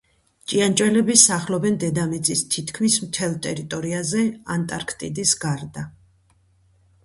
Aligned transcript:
ჭიანჭველები 0.51 1.15
სახლობენ 1.23 1.77
დედამიწის 1.83 2.41
თითქმის 2.57 2.97
მთელ 3.05 3.37
ტერიტორიაზე, 3.49 4.27
ანტარქტიდის 4.59 5.39
გარდა. 5.47 5.89